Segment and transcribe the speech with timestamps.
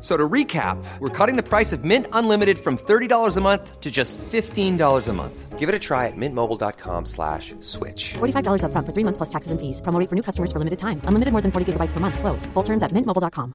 [0.00, 3.90] So to recap, we're cutting the price of Mint Unlimited from $30 a month to
[3.90, 5.58] just $15 a month.
[5.58, 8.14] Give it a try at mintmobile.com slash switch.
[8.14, 9.80] $45 upfront for three months plus taxes and fees.
[9.80, 11.00] Promo rate for new customers for limited time.
[11.02, 12.20] Unlimited more than 40 gigabytes per month.
[12.20, 12.46] Slows.
[12.54, 13.52] Full terms at mintmobile.com.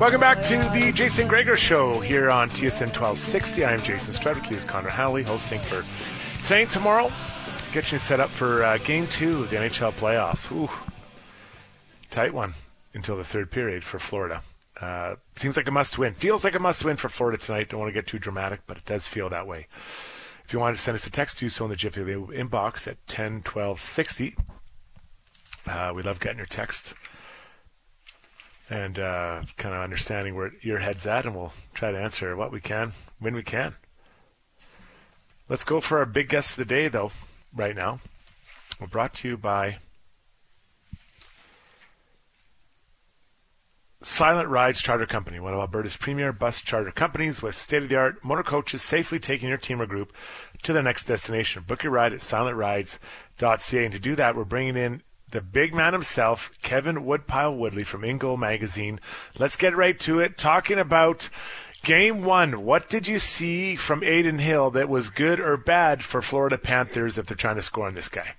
[0.00, 3.64] Welcome back to the Jason Gregor Show here on TSN 1260.
[3.64, 4.46] I am Jason Strudwick.
[4.46, 5.84] He is Connor Halley hosting for
[6.42, 7.12] today and tomorrow.
[7.72, 10.50] Get you set up for uh, game two of the NHL playoffs.
[10.50, 10.68] Ooh,
[12.10, 12.54] tight one
[12.94, 14.42] until the third period for Florida.
[14.80, 16.14] Uh, seems like a must win.
[16.14, 17.68] Feels like a must win for Florida tonight.
[17.68, 19.66] Don't want to get too dramatic, but it does feel that way.
[20.44, 22.86] If you want to send us a text, do so in the Jiffy Lube inbox
[22.88, 24.36] at 10 12 60.
[25.66, 26.94] Uh, we love getting your text
[28.68, 32.50] and uh, kind of understanding where your head's at, and we'll try to answer what
[32.50, 33.76] we can when we can.
[35.48, 37.12] Let's go for our big guest of the day, though,
[37.54, 38.00] right now.
[38.80, 39.78] We're brought to you by
[44.02, 47.96] Silent Rides Charter Company, one of Alberta's premier bus charter companies with state of the
[47.96, 50.12] art motor coaches safely taking your team or group
[50.62, 51.64] to their next destination.
[51.66, 53.84] Book your ride at silentrides.ca.
[53.84, 58.04] And to do that, we're bringing in the big man himself, Kevin Woodpile Woodley from
[58.04, 59.00] In Goal Magazine.
[59.38, 60.36] Let's get right to it.
[60.36, 61.28] Talking about
[61.82, 62.64] game one.
[62.64, 67.18] What did you see from Adin Hill that was good or bad for Florida Panthers
[67.18, 68.34] if they're trying to score on this guy?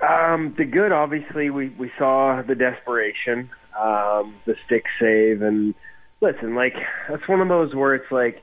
[0.00, 5.42] Um, the good, obviously, we, we saw the desperation um, the stick save.
[5.42, 5.74] And
[6.20, 6.74] listen, like
[7.08, 8.42] that's one of those where it's like,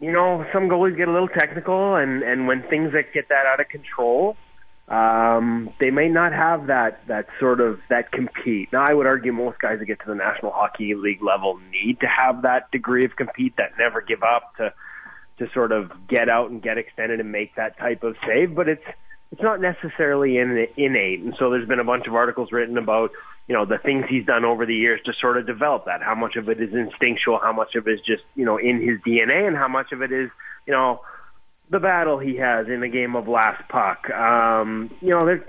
[0.00, 3.46] you know, some goalies get a little technical, and and when things that get that
[3.46, 4.36] out of control,
[4.88, 8.68] um, they may not have that that sort of that compete.
[8.72, 12.00] Now, I would argue most guys that get to the National Hockey League level need
[12.00, 14.72] to have that degree of compete, that never give up to
[15.38, 18.54] to sort of get out and get extended and make that type of save.
[18.54, 18.84] But it's
[19.32, 21.20] it's not necessarily in, innate.
[21.20, 23.10] And so there's been a bunch of articles written about,
[23.48, 26.02] you know, the things he's done over the years to sort of develop that.
[26.02, 28.80] How much of it is instinctual, how much of it is just, you know, in
[28.80, 30.30] his DNA, and how much of it is,
[30.66, 31.00] you know,
[31.70, 34.10] the battle he has in the game of last puck.
[34.10, 35.44] Um, you know, there,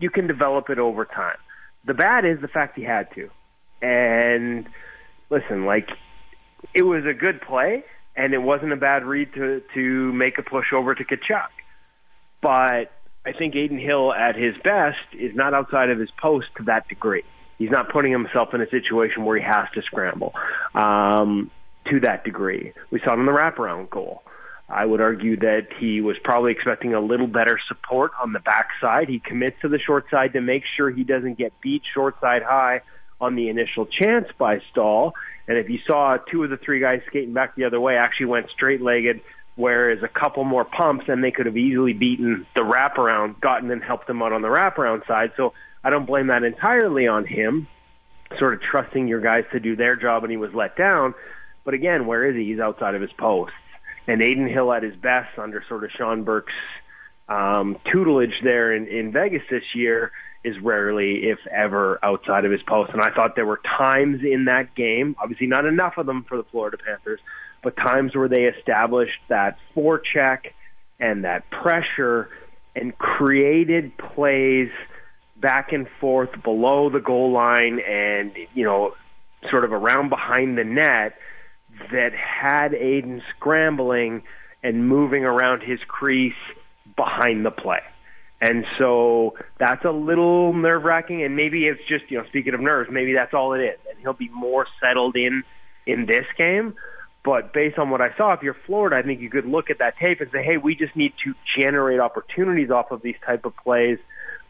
[0.00, 1.36] you can develop it over time.
[1.86, 3.28] The bad is the fact he had to.
[3.80, 4.68] And
[5.30, 5.88] listen, like,
[6.74, 7.84] it was a good play,
[8.16, 11.48] and it wasn't a bad read to to make a push over to Tkachuk.
[12.40, 12.92] But
[13.24, 16.88] I think Adin Hill at his best is not outside of his post to that
[16.88, 17.24] degree.
[17.62, 20.34] He's not putting himself in a situation where he has to scramble
[20.74, 21.48] um,
[21.88, 22.72] to that degree.
[22.90, 24.24] We saw it in the wraparound goal.
[24.68, 29.08] I would argue that he was probably expecting a little better support on the backside.
[29.08, 32.42] He commits to the short side to make sure he doesn't get beat short side
[32.42, 32.80] high
[33.20, 35.12] on the initial chance by Staal.
[35.46, 38.26] And if you saw two of the three guys skating back the other way actually
[38.26, 39.20] went straight legged
[39.56, 43.82] whereas a couple more pumps and they could have easily beaten the wraparound, gotten and
[43.82, 45.32] helped them out on the wraparound side.
[45.36, 45.52] So
[45.84, 47.68] I don't blame that entirely on him,
[48.38, 51.14] sort of trusting your guys to do their job and he was let down.
[51.64, 52.50] But again, where is he?
[52.50, 53.54] He's outside of his posts.
[54.08, 56.52] And Adin Hill at his best under sort of Sean Burke's
[57.28, 60.10] um, tutelage there in, in Vegas this year,
[60.44, 62.90] is rarely, if ever, outside of his post.
[62.92, 66.36] And I thought there were times in that game, obviously not enough of them for
[66.36, 67.20] the Florida Panthers,
[67.62, 70.52] but times where they established that forecheck
[70.98, 72.28] and that pressure
[72.74, 74.68] and created plays
[75.36, 78.92] back and forth below the goal line and, you know,
[79.50, 81.14] sort of around behind the net
[81.90, 84.22] that had Adin scrambling
[84.62, 86.32] and moving around his crease
[86.96, 87.80] behind the play.
[88.40, 91.22] And so that's a little nerve wracking.
[91.22, 93.78] And maybe it's just, you know, speaking of nerves, maybe that's all it is.
[93.88, 95.42] And he'll be more settled in
[95.86, 96.74] in this game.
[97.24, 99.78] But based on what I saw, if you're Florida, I think you could look at
[99.78, 103.44] that tape and say, hey, we just need to generate opportunities off of these type
[103.44, 103.98] of plays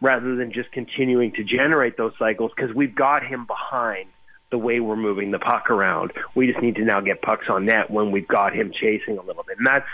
[0.01, 4.09] rather than just continuing to generate those cycles because we've got him behind
[4.51, 6.13] the way we're moving the puck around.
[6.35, 9.23] We just need to now get pucks on net when we've got him chasing a
[9.23, 9.59] little bit.
[9.59, 9.87] And that's,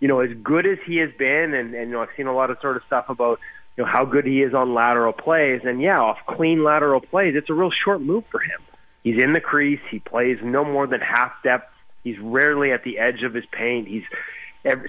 [0.00, 2.34] you know, as good as he has been, and, and you know, I've seen a
[2.34, 3.38] lot of sort of stuff about,
[3.76, 5.62] you know, how good he is on lateral plays.
[5.64, 8.60] And yeah, off clean lateral plays, it's a real short move for him.
[9.02, 9.80] He's in the crease.
[9.90, 11.70] He plays no more than half depth.
[12.04, 13.88] He's rarely at the edge of his paint.
[13.88, 14.04] He's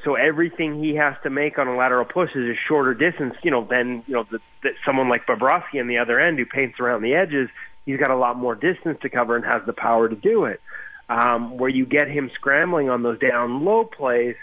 [0.06, 3.52] so everything he has to make on a lateral push is a shorter distance, you
[3.52, 6.80] know, than you know the, the, someone like Bobrovsky on the other end who paints
[6.80, 7.50] around the edges.
[7.86, 10.62] He's got a lot more distance to cover and has the power to do it.
[11.10, 14.36] Um, where you get him scrambling on those down low plays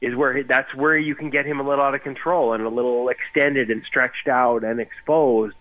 [0.00, 2.64] is where he, that's where you can get him a little out of control and
[2.64, 5.54] a little extended and stretched out and exposed.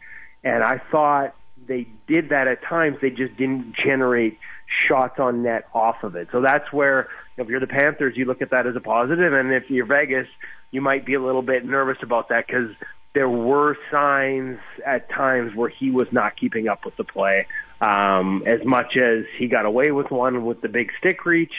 [0.44, 1.36] And I thought
[1.68, 2.98] they did that at times.
[3.02, 4.40] They just didn't generate
[4.88, 6.28] shots on net off of it.
[6.32, 9.52] So that's where if you're the Panthers, you look at that as a positive, and
[9.52, 10.28] if you're Vegas,
[10.72, 12.70] you might be a little bit nervous about that because
[13.14, 17.48] there were signs at times where he was not keeping up with the play.
[17.80, 21.54] Um, as much as he got away with one with the big stick reach,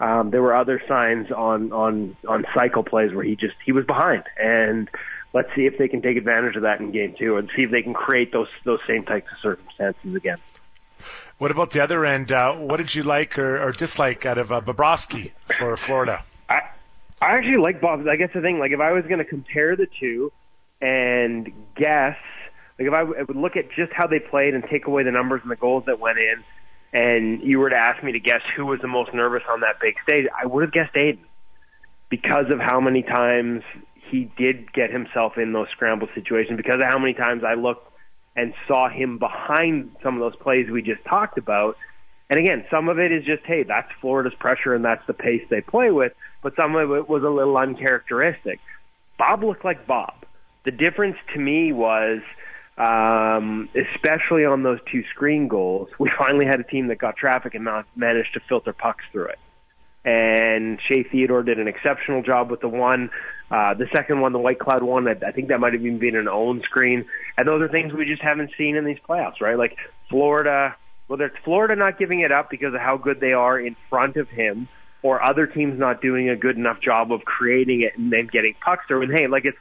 [0.00, 3.84] um, there were other signs on on on cycle plays where he just he was
[3.84, 4.24] behind.
[4.38, 4.88] And
[5.32, 7.70] let's see if they can take advantage of that in game two, and see if
[7.70, 10.38] they can create those those same types of circumstances again.
[11.38, 12.30] What about the other end?
[12.30, 16.24] Uh, what did you like or, or dislike out of uh, Bobrovsky for Florida?
[16.48, 16.60] I
[17.20, 18.06] I actually like Bob.
[18.08, 20.32] I guess the thing, like if I was going to compare the two
[20.80, 22.16] and guess,
[22.78, 25.40] like if I would look at just how they played and take away the numbers
[25.42, 26.44] and the goals that went in,
[26.92, 29.80] and you were to ask me to guess who was the most nervous on that
[29.80, 31.24] big stage, I would have guessed Adin
[32.08, 33.62] because of how many times
[34.10, 37.90] he did get himself in those scramble situations, because of how many times I looked
[38.36, 41.76] and saw him behind some of those plays we just talked about.
[42.30, 45.42] And again, some of it is just, hey, that's Florida's pressure and that's the pace
[45.50, 48.60] they play with, but some of it was a little uncharacteristic.
[49.18, 50.14] Bob looked like Bob.
[50.64, 52.20] The difference to me was,
[52.78, 57.54] um, especially on those two screen goals, we finally had a team that got traffic
[57.54, 59.38] and not managed to filter pucks through it.
[60.04, 63.10] And Shea Theodore did an exceptional job with the one.
[63.54, 66.16] Uh, the second one, the Whitecloud one, I, I think that might have even been
[66.16, 67.04] an own screen.
[67.36, 69.56] And those are things we just haven't seen in these playoffs, right?
[69.56, 69.76] Like
[70.10, 70.74] Florida,
[71.06, 74.16] whether it's Florida not giving it up because of how good they are in front
[74.16, 74.68] of him,
[75.04, 78.54] or other teams not doing a good enough job of creating it and then getting
[78.64, 79.02] pucks through.
[79.02, 79.58] And hey, like it's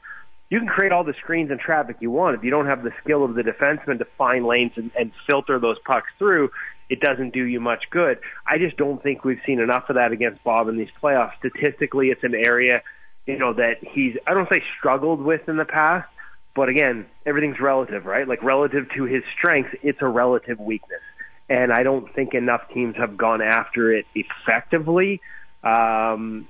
[0.49, 2.35] you can create all the screens and traffic you want.
[2.37, 5.59] If you don't have the skill of the defenseman to find lanes and, and filter
[5.59, 6.49] those pucks through,
[6.89, 8.17] it doesn't do you much good.
[8.47, 11.33] I just don't think we've seen enough of that against Bob in these playoffs.
[11.39, 12.81] Statistically, it's an area,
[13.25, 16.07] you know, that he's I don't say struggled with in the past,
[16.55, 18.27] but again, everything's relative, right?
[18.27, 21.01] Like relative to his strengths, it's a relative weakness.
[21.49, 25.21] And I don't think enough teams have gone after it effectively.
[25.63, 26.48] Um,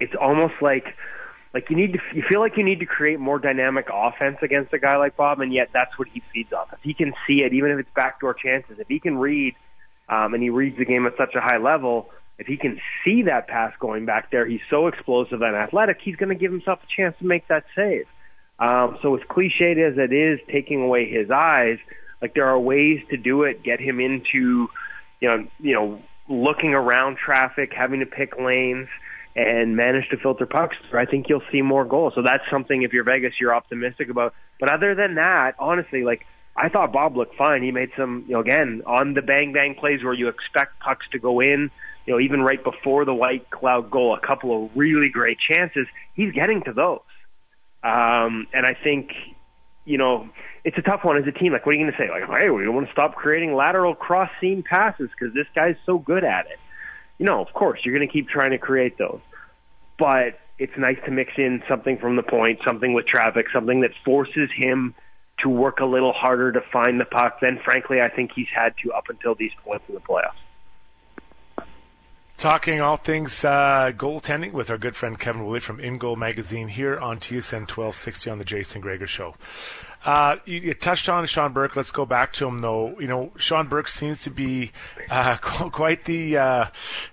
[0.00, 0.84] it's almost like
[1.54, 4.72] like you need to you feel like you need to create more dynamic offense against
[4.72, 6.68] a guy like Bob, and yet that's what he feeds off.
[6.72, 9.54] If he can see it, even if it's backdoor chances, if he can read,
[10.08, 12.08] um, and he reads the game at such a high level,
[12.42, 16.16] if he can see that pass going back there, he's so explosive and athletic, he's
[16.16, 18.06] going to give himself a chance to make that save.
[18.58, 21.78] Um, so as cliched as it is, taking away his eyes,
[22.20, 23.62] like there are ways to do it.
[23.62, 24.66] Get him into,
[25.20, 28.88] you know, you know, looking around traffic, having to pick lanes
[29.36, 32.12] and manage to filter pucks, I think you'll see more goals.
[32.16, 34.34] So that's something if you're Vegas, you're optimistic about.
[34.58, 37.62] But other than that, honestly, like I thought Bob looked fine.
[37.62, 41.06] He made some, you know, again on the bang bang plays where you expect pucks
[41.12, 41.70] to go in.
[42.06, 45.86] You know, even right before the Whitecloud goal, a couple of really great chances.
[46.14, 47.00] He's getting to those,
[47.84, 49.10] um, and I think,
[49.84, 50.28] you know,
[50.64, 51.52] it's a tough one as a team.
[51.52, 52.10] Like, what are you going to say?
[52.10, 55.76] Like, hey, we don't want to stop creating lateral cross seam passes because this guy's
[55.86, 56.58] so good at it
[57.22, 59.20] you know, of course, you're going to keep trying to create those.
[59.96, 63.90] But it's nice to mix in something from the point, something with traffic, something that
[64.04, 64.96] forces him
[65.38, 68.74] to work a little harder to find the puck than, frankly, I think he's had
[68.82, 70.34] to up until these points in the playoffs.
[72.42, 76.66] Talking all things uh, goaltending with our good friend Kevin Woodley from In Goal Magazine
[76.66, 79.36] here on TSN 1260 on the Jason Gregor Show.
[80.04, 81.76] Uh, you, you, touched on Sean Burke.
[81.76, 82.98] Let's go back to him, though.
[82.98, 84.72] You know, Sean Burke seems to be
[85.08, 86.66] uh, quite the uh,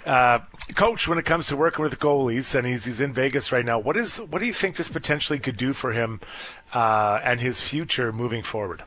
[0.04, 0.40] uh,
[0.74, 3.78] coach when it comes to working with goalies, and he's he's in Vegas right now.
[3.78, 6.22] What is what do you think this potentially could do for him
[6.74, 8.82] uh, and his future moving forward?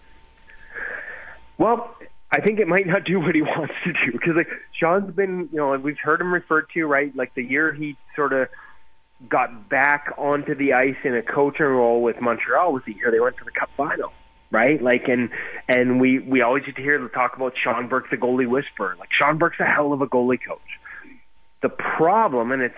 [1.56, 1.94] Well,
[2.32, 5.50] I think it might not do what he wants to do because like Sean's been,
[5.52, 8.48] you know, we've heard him referred to right, like the year he sort of
[9.28, 13.20] got back onto the ice in a coaching role with Montreal was the year they
[13.20, 14.10] went to the Cup final,
[14.50, 14.82] right?
[14.82, 15.28] Like, and
[15.68, 18.96] and we we always used to hear them talk about Sean Burke, the goalie whisperer.
[18.98, 20.60] Like Sean Burke's a hell of a goalie coach.
[21.62, 22.74] The problem, and it's,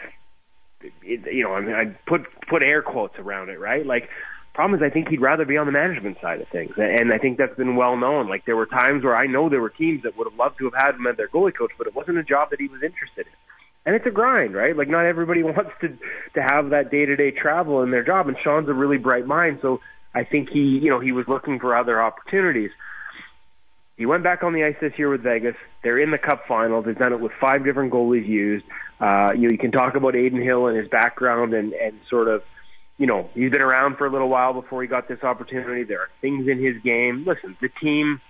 [1.02, 3.86] it, you know, I mean, I put put air quotes around it, right?
[3.86, 4.10] Like
[4.54, 7.18] Problem is, I think he'd rather be on the management side of things, and I
[7.18, 8.28] think that's been well known.
[8.28, 10.64] Like there were times where I know there were teams that would have loved to
[10.66, 12.80] have had him as their goalie coach, but it wasn't a job that he was
[12.84, 13.32] interested in.
[13.84, 14.76] And it's a grind, right?
[14.76, 18.28] Like not everybody wants to to have that day to day travel in their job.
[18.28, 19.80] And Sean's a really bright mind, so
[20.14, 22.70] I think he, you know, he was looking for other opportunities.
[23.96, 25.56] He went back on the ice this year with Vegas.
[25.82, 26.80] They're in the Cup final.
[26.80, 28.64] They've done it with five different goalies used.
[29.00, 32.28] Uh, you know, you can talk about Adin Hill and his background and and sort
[32.28, 32.42] of
[32.98, 35.82] you know, he's been around for a little while before he got this opportunity.
[35.84, 37.24] There are things in his game.
[37.26, 38.20] Listen, the team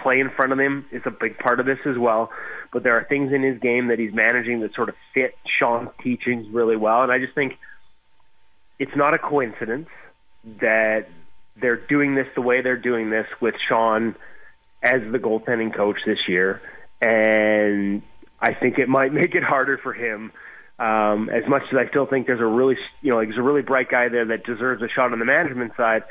[0.00, 2.30] play in front of him is a big part of this as well.
[2.72, 5.90] But there are things in his game that he's managing that sort of fit Sean's
[6.02, 7.02] teachings really well.
[7.02, 7.54] And I just think
[8.78, 9.88] it's not a coincidence
[10.60, 11.06] that
[11.60, 14.14] they're doing this the way they're doing this with Sean
[14.82, 16.62] as the goaltending coach this year.
[17.00, 18.02] And
[18.40, 20.32] I think it might make it harder for him
[20.82, 23.42] um, as much as I still think there's a really, you know, like there's a
[23.42, 26.02] really bright guy there that deserves a shot on the management side.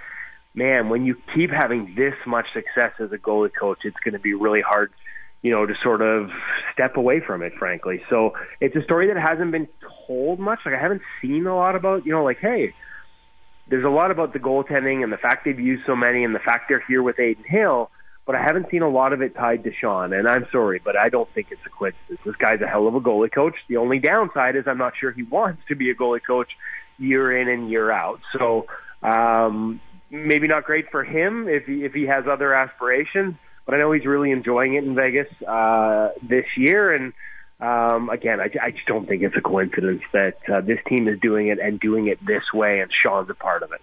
[0.54, 4.20] Man, when you keep having this much success as a goalie coach, it's going to
[4.20, 4.92] be really hard,
[5.42, 6.30] you know, to sort of
[6.74, 8.01] step away from it, frankly.
[8.10, 9.68] So it's a story that hasn't been
[10.08, 10.60] told much.
[10.66, 12.74] Like I haven't seen a lot about, you know, like hey,
[13.70, 16.40] there's a lot about the goaltending and the fact they've used so many and the
[16.40, 17.92] fact they're here with Adin Hill
[18.25, 20.13] but I haven't seen a lot of it tied to Sean.
[20.13, 22.20] And I'm sorry, but I don't think it's a coincidence.
[22.25, 23.56] This guy's a hell of a goalie coach.
[23.68, 26.50] The only downside is I'm not sure he wants to be a goalie coach
[26.98, 28.20] year in and year out.
[28.38, 28.68] So
[29.01, 33.36] um, maybe not great for him if he, if he has other aspirations.
[33.66, 36.94] But I know he's really enjoying it in Vegas uh, this year.
[36.94, 37.13] And
[37.60, 41.20] um, again, I, I just don't think it's a coincidence that uh, this team is
[41.20, 43.82] doing it and doing it this way, and Sean's a part of it.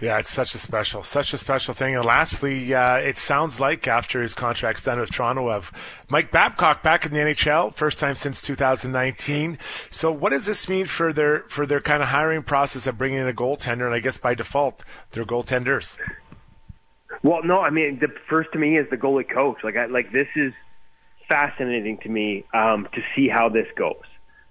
[0.00, 1.96] Yeah, it's such a special, such a special thing.
[1.96, 5.72] And lastly, uh, it sounds like after his contract's done with Toronto, of
[6.08, 9.58] Mike Babcock back in the NHL, first time since 2019.
[9.90, 13.18] So, what does this mean for their for their kind of hiring process of bringing
[13.18, 13.86] in a goaltender?
[13.86, 15.96] And I guess by default, they're goaltenders.
[17.22, 19.58] Well, no, I mean the first to me is the goalie coach.
[19.62, 20.52] Like, I, like this is
[21.28, 24.02] fascinating to me um, to see how this goes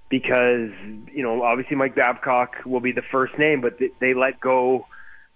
[0.09, 0.69] because
[1.13, 4.85] you know obviously Mike Babcock will be the first name, but they, they let go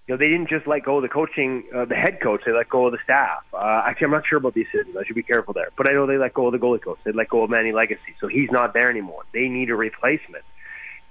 [0.08, 2.42] you know, they didn't just let go of the coaching, uh, the head coach.
[2.46, 3.44] They let go of the staff.
[3.52, 4.96] Uh, actually, I'm not sure about the assistants.
[5.00, 5.70] I should be careful there.
[5.76, 7.00] But I know they let go of the goalie coach.
[7.04, 7.98] They let go of Manny Legace.
[8.22, 9.24] So he's not there anymore.
[9.34, 10.44] They need a replacement.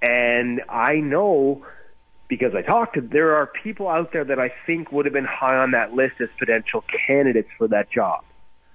[0.00, 1.64] And I know
[2.28, 5.26] because I talked to, there are people out there that I think would have been
[5.28, 8.22] high on that list as potential candidates for that job.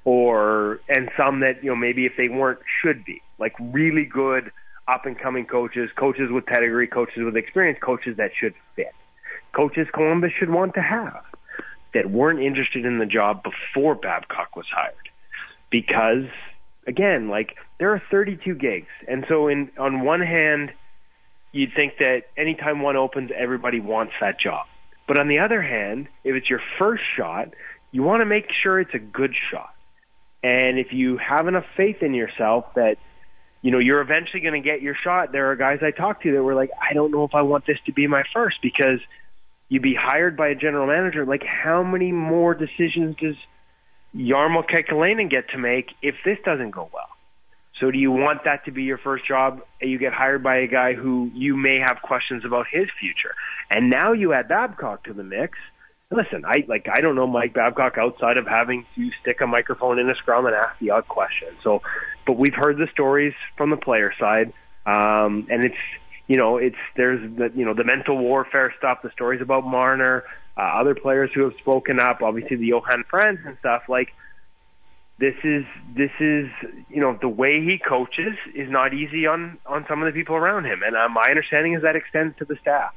[0.03, 3.21] Or, and some that, you know, maybe if they weren't, should be.
[3.37, 4.51] Like really good
[4.85, 8.93] up and coming coaches, coaches with pedigree, coaches with experience, coaches that should fit
[9.53, 11.23] coaches Columbus should want to have
[11.93, 14.93] that weren't interested in the job before Babcock was hired.
[15.71, 16.29] Because
[16.87, 18.87] again, like there are 32 gigs.
[19.07, 20.71] And so in on one hand,
[21.51, 24.65] you'd think that anytime one opens, everybody wants that job.
[25.07, 27.53] But on the other hand, if it's your first shot,
[27.91, 29.73] you want to make sure it's a good shot.
[30.43, 32.97] And if you have enough faith in yourself that
[33.61, 36.31] you know you're eventually going to get your shot, there are guys I talked to
[36.33, 38.99] that were like, I don't know if I want this to be my first because
[39.69, 41.25] you be hired by a general manager.
[41.25, 43.35] Like, how many more decisions does
[44.15, 47.07] Jarmo Kekalainen get to make if this doesn't go well?
[47.79, 49.61] So, do you want that to be your first job?
[49.79, 53.33] You get hired by a guy who you may have questions about his future,
[53.69, 55.57] and now you add Babcock to the mix.
[56.11, 59.99] Listen, I like I don't know Mike Babcock outside of having to stick a microphone
[59.99, 61.49] in a scrum and ask the odd question.
[61.63, 61.81] So,
[62.25, 64.51] but we've heard the stories from the player side,
[64.87, 65.75] um, and it's
[66.29, 70.23] you know, it's there's the you know the mental warfare stuff, the stories about Marner,
[70.55, 73.81] uh, other players who have spoken up, obviously the Johan Franzén stuff.
[73.89, 74.09] Like
[75.19, 75.65] this is
[75.97, 76.45] this is
[76.87, 80.35] you know the way he coaches is not easy on on some of the people
[80.35, 82.93] around him, and uh, my understanding is that extends to the staff.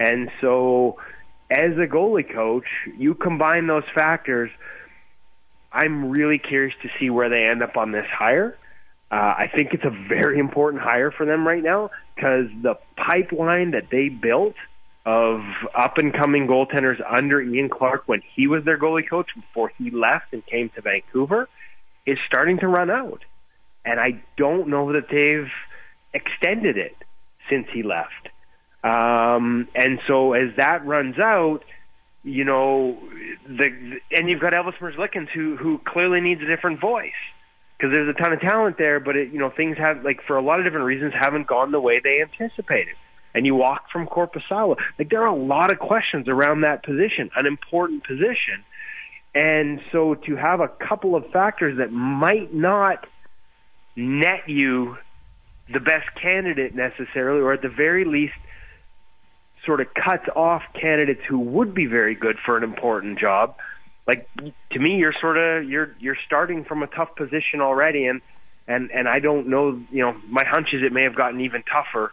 [0.00, 0.96] And so,
[1.52, 2.66] as a goalie coach,
[2.98, 4.50] you combine those factors.
[5.72, 8.58] I'm really curious to see where they end up on this hire.
[9.12, 13.72] Uh, I think it's a very important hire for them right now because the pipeline
[13.72, 14.54] that they built
[15.04, 15.40] of
[15.76, 19.90] up and coming goaltenders under Ian Clark when he was their goalie coach before he
[19.90, 21.46] left and came to Vancouver
[22.06, 23.20] is starting to run out.
[23.84, 25.50] And I don't know that they've
[26.14, 26.96] extended it
[27.50, 28.30] since he left.
[28.82, 31.60] Um, and so as that runs out,
[32.22, 32.96] you know,
[33.46, 37.10] the and you've got Elvis Merzlikins who who clearly needs a different voice
[37.82, 40.36] because there's a ton of talent there, but it, you know things have like for
[40.36, 42.94] a lot of different reasons haven't gone the way they anticipated.
[43.34, 44.76] And you walk from Korpisalo.
[45.00, 48.62] Like there are a lot of questions around that position, an important position.
[49.34, 53.04] And so to have a couple of factors that might not
[53.96, 54.96] net you
[55.72, 58.34] the best candidate necessarily, or at the very least
[59.66, 63.56] sort of cuts off candidates who would be very good for an important job.
[64.06, 64.28] Like
[64.72, 68.20] to me, you're sort of you're you're starting from a tough position already, and
[68.66, 69.80] and and I don't know.
[69.90, 72.12] You know, my hunch is it may have gotten even tougher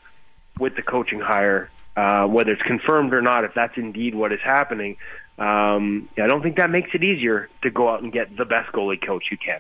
[0.60, 3.44] with the coaching hire, uh, whether it's confirmed or not.
[3.44, 4.98] If that's indeed what is happening,
[5.40, 8.72] um, I don't think that makes it easier to go out and get the best
[8.72, 9.60] goalie coach you can.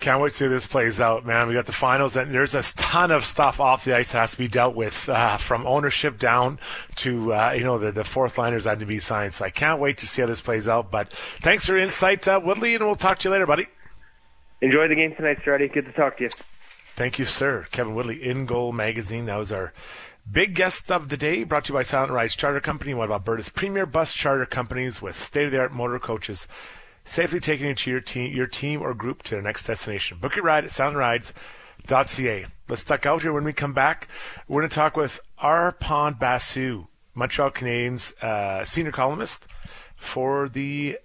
[0.00, 1.46] Can't wait to see this plays out, man.
[1.46, 4.32] We got the finals, and there's a ton of stuff off the ice that has
[4.32, 6.58] to be dealt with, uh, from ownership down
[6.96, 9.34] to uh, you know the, the fourth liners that need to be signed.
[9.34, 10.90] So I can't wait to see how this plays out.
[10.90, 13.66] But thanks for your insight, uh, Woodley, and we'll talk to you later, buddy.
[14.62, 15.70] Enjoy the game tonight, Struddy.
[15.70, 16.30] Good to talk to you.
[16.96, 17.66] Thank you, sir.
[17.70, 19.26] Kevin Woodley, In Goal Magazine.
[19.26, 19.74] That was our
[20.30, 23.10] big guest of the day, brought to you by Silent Rides Charter Company, one of
[23.10, 26.46] Alberta's premier bus charter companies with state-of-the-art motor coaches
[27.10, 30.18] safely taking you to your team, your team or group to their next destination.
[30.18, 32.46] Book your ride at soundrides.ca.
[32.68, 34.06] Let's duck out here when we come back.
[34.46, 39.48] We're going to talk with Arpon Basu, Montreal Canadiens uh, senior columnist
[39.96, 40.98] for the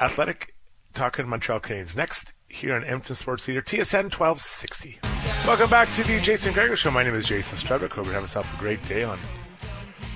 [0.00, 0.56] Athletic,
[0.92, 1.96] talking Montreal Canadiens.
[1.96, 4.98] Next, here on Edmonton Sports Leader, TSN 1260.
[5.46, 6.90] Welcome back to the Jason Gregor Show.
[6.90, 7.90] My name is Jason Strudwick.
[7.90, 9.20] Hope you're having yourself a great day on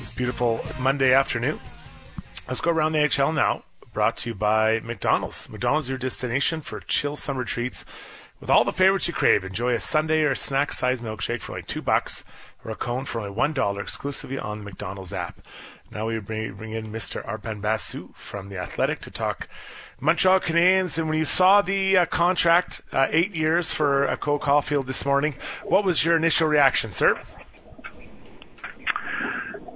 [0.01, 1.61] this beautiful Monday afternoon.
[2.49, 3.63] Let's go around the NHL now
[3.99, 5.49] brought to you by McDonald's.
[5.49, 7.85] McDonald's your destination for chill summer treats
[8.39, 9.43] with all the favorites you crave.
[9.43, 12.23] Enjoy a sundae or a snack sized milkshake for only two bucks
[12.65, 15.41] or a cone for only one dollar exclusively on the McDonald's app.
[15.91, 17.27] Now we bring, bring in Mr.
[17.27, 19.49] Arpon Basu from The Athletic to talk
[19.99, 20.97] Montreal Canadiens.
[20.97, 25.05] And when you saw the uh, contract, uh, eight years for uh, Cole Caufield this
[25.05, 25.35] morning,
[25.65, 27.21] what was your initial reaction, sir?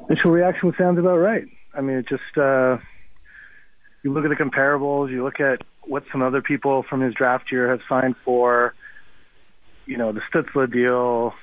[0.09, 1.43] Initial reaction sounds about right.
[1.75, 2.77] I mean, it just, uh,
[4.03, 7.51] you look at the comparables, you look at what some other people from his draft
[7.53, 8.75] year have signed for,
[9.87, 11.35] you know, the Stützle deal,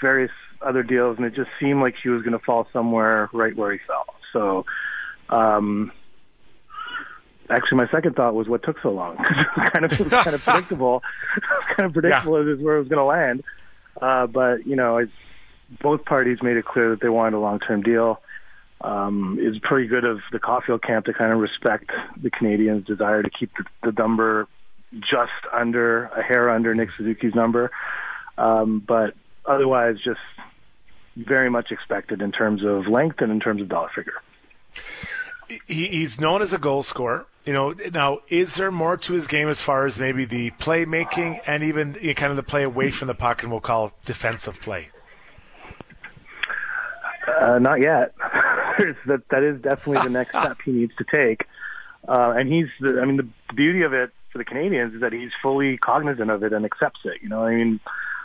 [0.00, 3.56] various other deals, and it just seemed like he was going to fall somewhere right
[3.56, 4.04] where he fell.
[4.32, 4.64] So,
[5.28, 5.92] um,
[7.50, 10.00] actually, my second thought was what took so long because it was kind of it
[10.00, 11.02] was kind of predictable,
[11.76, 12.52] kind of predictable yeah.
[12.52, 13.44] as where it was going to land.
[14.00, 15.12] Uh, but you know, it's,
[15.80, 18.20] both parties made it clear that they wanted a long-term deal
[18.82, 21.90] um, is pretty good of the Caufield camp to kind of respect
[22.20, 24.48] the Canadiens' desire to keep the, the number
[25.00, 27.70] just under a hair under Nick Suzuki's number,
[28.36, 29.14] um, but
[29.46, 30.20] otherwise just
[31.16, 34.20] very much expected in terms of length and in terms of dollar figure.
[35.66, 37.26] he's known as a goal scorer.
[37.44, 41.40] You know, now is there more to his game as far as maybe the playmaking
[41.46, 43.92] and even you know, kind of the play away from the puck, and we'll call
[44.04, 44.90] defensive play?
[47.40, 48.14] Uh, not yet.
[49.06, 51.46] That that is definitely the next step he needs to take.
[52.06, 55.12] Uh, and he's, the, I mean, the beauty of it for the Canadiens is that
[55.12, 57.22] he's fully cognizant of it and accepts it.
[57.22, 57.80] You know, I mean,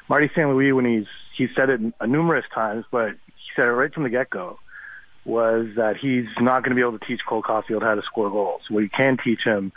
[0.10, 0.48] Marty St.
[0.50, 4.10] Louis, when he's he said it numerous times, but he said it right from the
[4.10, 4.58] get go,
[5.26, 8.30] was that he's not going to be able to teach Cole Caufield how to score
[8.30, 8.62] goals.
[8.70, 9.72] What he can teach him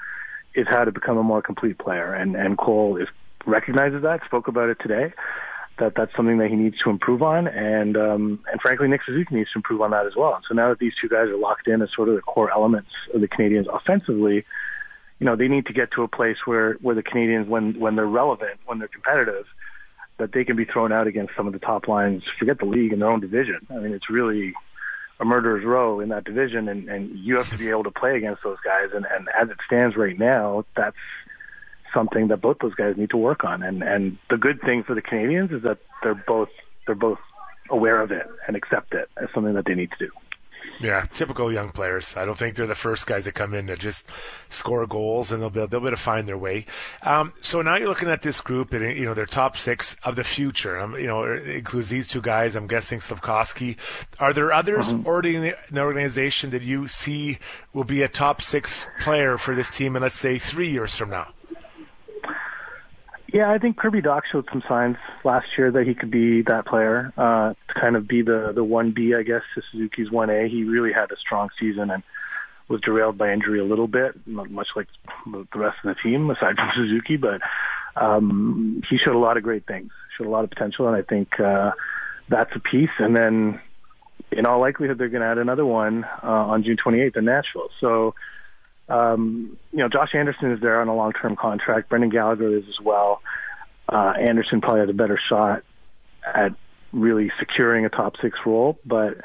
[0.55, 3.09] is how to become a more complete player, and and Cole is
[3.47, 5.13] recognizes that, spoke about it today,
[5.81, 9.35] that that's something that he needs to improve on, and um, and frankly, Nick Suzuki
[9.35, 10.39] needs to improve on that as well.
[10.49, 12.91] So now that these two guys are locked in as sort of the core elements
[13.13, 14.45] of the Canadiens offensively,
[15.19, 17.97] you know they need to get to a place where where the Canadiens, when when
[17.97, 19.47] they're relevant, when they're competitive,
[20.19, 22.23] that they can be thrown out against some of the top lines.
[22.39, 23.67] Forget the league in their own division.
[23.71, 24.55] I mean, it's really
[25.19, 28.17] a murderer's row in that division, and and you have to be able to play
[28.17, 28.91] against those guys.
[28.95, 30.97] And and as it stands right now, that's
[31.95, 33.63] something that both those guys need to work on.
[33.63, 36.51] And and the good thing for the Canadiens is that they're both
[36.87, 37.19] they're both
[37.71, 40.11] aware of it and accept it as something that they need to do.
[40.83, 42.17] Yeah, typical young players.
[42.17, 44.09] I don't think they're the first guys that come in to just
[44.49, 46.65] score goals, and they'll be they'll be able to find their way.
[47.03, 50.17] Um, so now you're looking at this group, and you know their top six of
[50.17, 50.81] the future.
[50.81, 52.55] Um, you know, it includes these two guys.
[52.55, 53.77] I'm guessing Slafkovsky.
[54.19, 55.07] Are there others mm-hmm.
[55.07, 57.39] already in the, in the organization that you see
[57.75, 61.11] will be a top six player for this team, in let's say three years from
[61.11, 61.29] now?
[63.33, 66.67] Yeah, I think Kirby Dach showed some signs last year that he could be that
[66.67, 70.31] player, uh, to kind of be the the one B, I guess, to Suzuki's one
[70.31, 70.49] A.
[70.49, 72.03] He really had a strong season and
[72.69, 74.87] was derailed by injury a little bit, much like
[75.27, 77.17] the rest of the team, aside from Suzuki.
[77.17, 77.41] But
[78.01, 81.03] um, he showed a lot of great things, showed a lot of potential, and I
[81.03, 81.73] think uh,
[82.29, 82.91] that's a piece.
[82.99, 83.61] And then,
[84.33, 87.69] in all likelihood, they're going to add another one uh, on June 28th in Nashville.
[87.81, 88.15] So
[88.91, 91.89] um, you know, Josh Anderson is there on a long-term contract.
[91.89, 93.23] Brendan Gallagher is as well.
[93.89, 95.63] Uh, Anderson probably has a better shot
[96.27, 96.53] at
[96.93, 99.19] really securing a top six role, but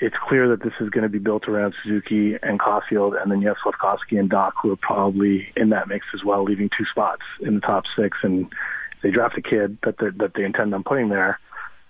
[0.00, 3.42] it's clear that this is going to be built around Suzuki and Caufield, and then
[3.42, 6.86] you have Slafkovsky and Dach, who are probably in that mix as well, leaving two
[6.90, 8.18] spots in the top six.
[8.22, 11.38] And if they draft a kid that that they intend on putting there,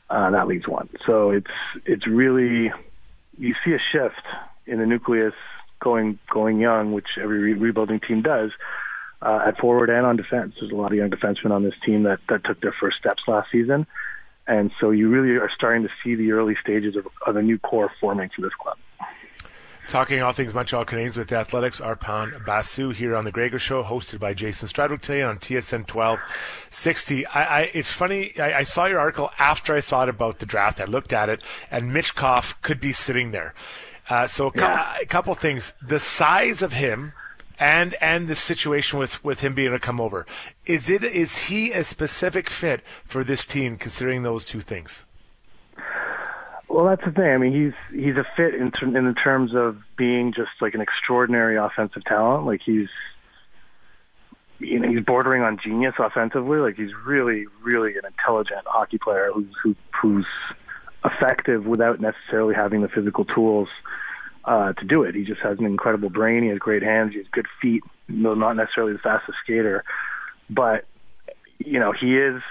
[0.08, 0.88] uh, that leaves one.
[1.06, 1.46] So it's
[1.86, 2.72] it's really
[3.38, 4.26] you see a shift
[4.66, 5.34] in the nucleus
[5.80, 8.50] going going young, which every re- rebuilding team does.
[9.22, 12.04] Uh, at forward and on defense, there's a lot of young defensemen on this team
[12.04, 13.86] that that took their first steps last season,
[14.46, 17.58] and so you really are starting to see the early stages of, of a new
[17.58, 18.78] core forming for this club.
[19.90, 23.82] Talking all things Montreal Canadiens with the Athletics, Arpon Basu here on the Gregor Show,
[23.82, 27.26] hosted by Jason Strudwick today on TSN 1260.
[27.26, 30.80] I, I, it's funny, I, I, saw your article after I thought about the draft.
[30.80, 33.52] I looked at it, and Michkov could be sitting there.
[34.10, 34.96] Uh, so a, yeah.
[35.00, 37.12] a couple things: the size of him,
[37.60, 40.26] and and the situation with with him being to come over.
[40.66, 45.04] Is it is he a specific fit for this team, considering those two things?
[46.68, 47.30] Well, that's the thing.
[47.30, 50.74] I mean, he's he's a fit in ter- in the terms of being just like
[50.74, 52.46] an extraordinary offensive talent.
[52.46, 52.88] Like he's
[54.58, 56.58] you know he's bordering on genius offensively.
[56.58, 60.26] Like he's really really an intelligent hockey player who's who, who's
[61.04, 63.68] effective without necessarily having the physical tools
[64.44, 65.14] uh, to do it.
[65.14, 66.42] He just has an incredible brain.
[66.42, 67.12] He has great hands.
[67.12, 67.82] He has good feet.
[68.08, 69.84] No, not necessarily the fastest skater,
[70.48, 70.86] but
[71.58, 72.42] you know he is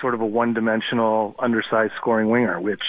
[0.00, 2.82] sort of a one-dimensional, undersized scoring winger, which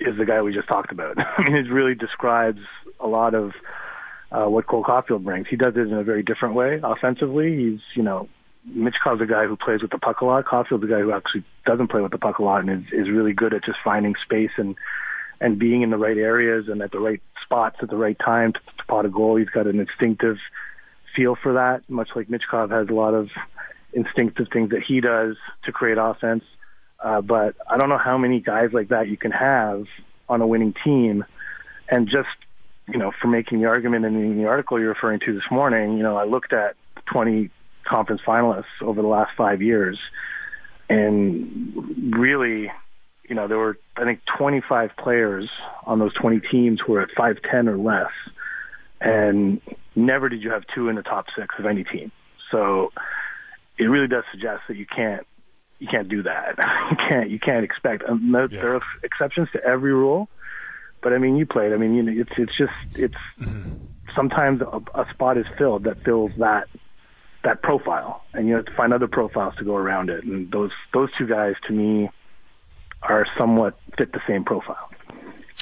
[0.00, 1.16] is the guy we just talked about.
[1.38, 2.60] I mean, it really describes
[3.00, 3.52] a lot of
[4.30, 5.46] uh, what Cole Caufield brings.
[5.48, 7.56] He does it in a very different way offensively.
[7.56, 8.28] He's, you know,
[8.68, 10.46] Michkov's a guy who plays with the puck a lot.
[10.46, 13.10] Caufield's a guy who actually doesn't play with the puck a lot and is, is
[13.10, 14.76] really good at just finding space and
[15.40, 18.52] and being in the right areas and at the right spots at the right time
[18.52, 19.36] to, to pot a goal.
[19.36, 20.36] He's got an instinctive
[21.14, 23.28] feel for that, much like Michkov has a lot of
[23.92, 26.44] instinctive things that he does to create offense.
[27.02, 29.84] Uh, but I don't know how many guys like that you can have
[30.28, 31.24] on a winning team.
[31.90, 32.28] And just,
[32.88, 36.02] you know, for making the argument in the article you're referring to this morning, you
[36.02, 36.76] know, I looked at
[37.12, 37.50] 20
[37.84, 39.98] conference finalists over the last five years.
[40.88, 42.70] And really,
[43.28, 45.48] you know, there were, I think, 25 players
[45.86, 48.12] on those 20 teams who were at 5'10 or less.
[49.00, 49.60] And
[49.96, 52.12] never did you have two in the top six of any team.
[52.50, 52.92] So
[53.78, 55.26] it really does suggest that you can't
[55.80, 56.56] you can't do that.
[56.90, 58.04] you can't you can't expect.
[58.08, 58.60] Um, there, yeah.
[58.60, 60.28] there are exceptions to every rule,
[61.02, 61.72] but I mean, you played.
[61.72, 63.84] I mean, you know, it's it's just it's mm-hmm.
[64.14, 66.68] sometimes a, a spot is filled that fills that
[67.44, 70.24] that profile, and you have to find other profiles to go around it.
[70.24, 72.10] And those those two guys, to me,
[73.02, 74.90] are somewhat fit the same profile.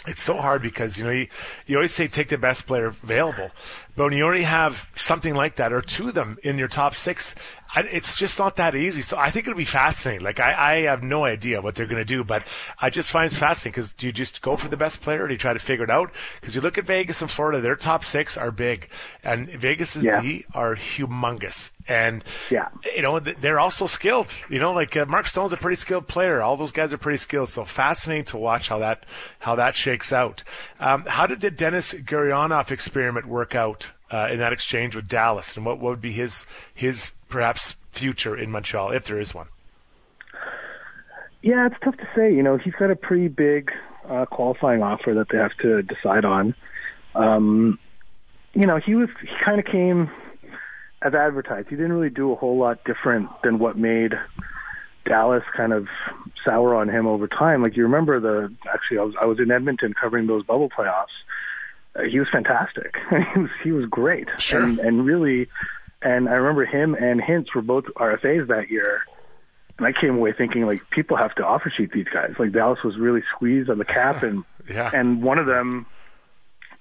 [0.06, 1.28] It's so hard because you know you,
[1.66, 3.50] you always say take the best player available,
[3.94, 6.96] but when you already have something like that or two of them in your top
[6.96, 7.36] six,
[7.76, 9.02] it's just not that easy.
[9.02, 10.24] So I think it'll be fascinating.
[10.24, 12.46] Like I, I have no idea what they're going to do, but
[12.78, 15.28] I just find it fascinating because do you just go for the best player or
[15.28, 16.12] do you try to figure it out?
[16.40, 18.88] Because you look at Vegas and Florida, their top six are big,
[19.24, 20.20] and Vegas's yeah.
[20.20, 21.70] D are humongous.
[21.88, 24.32] And yeah, you know they're also skilled.
[24.48, 26.40] You know, like uh, Mark Stone's a pretty skilled player.
[26.40, 27.48] All those guys are pretty skilled.
[27.48, 29.04] So fascinating to watch how that
[29.40, 30.44] how that shakes out.
[30.78, 35.56] Um, how did the Denis Gurianov experiment work out uh, in that exchange with Dallas,
[35.56, 39.48] and what, what would be his his perhaps future in Montreal, if there is one?
[41.42, 42.32] Yeah, it's tough to say.
[42.32, 43.72] You know, he's got a pretty big
[44.08, 46.54] uh, qualifying offer that they have to decide on.
[47.14, 47.78] Um,
[48.54, 50.10] you know, he was he kind of came
[51.02, 51.68] as advertised.
[51.68, 54.12] He didn't really do a whole lot different than what made
[55.04, 55.88] Dallas kind of
[56.44, 57.62] sour on him over time.
[57.62, 61.16] Like you remember the actually, I was I was in Edmonton covering those bubble playoffs.
[61.96, 62.94] Uh, he was fantastic.
[63.34, 64.62] he was he was great, sure.
[64.62, 65.48] and and really
[66.04, 69.02] and I remember him and Hintz were both RFAs that year.
[69.78, 72.34] And I came away thinking like people have to offer sheet these guys.
[72.38, 74.90] Like Dallas was really squeezed on the cap and yeah.
[74.92, 75.86] and one of them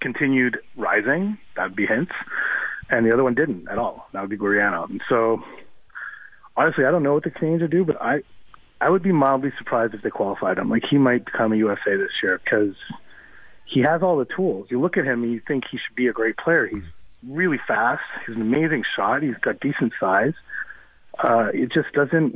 [0.01, 2.11] continued rising, that would be Hintz,
[2.89, 4.07] and the other one didn't at all.
[4.13, 4.89] That would be Gurianov.
[4.89, 5.41] And so
[6.57, 8.23] honestly I don't know what the Canadiens would do, but I
[8.79, 10.69] I would be mildly surprised if they qualified him.
[10.69, 12.75] Like he might become a UFA this year because
[13.65, 14.67] he has all the tools.
[14.69, 16.67] You look at him and you think he should be a great player.
[16.67, 16.83] He's
[17.27, 18.01] really fast.
[18.25, 19.23] He's an amazing shot.
[19.23, 20.33] He's got decent size.
[21.23, 22.35] uh, it just doesn't.